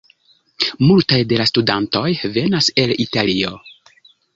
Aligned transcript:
Multaj 0.91 1.21
de 1.33 1.39
la 1.43 1.47
studantoj 1.51 2.09
venas 2.41 2.75
el 2.87 2.99
Italio. 3.09 3.59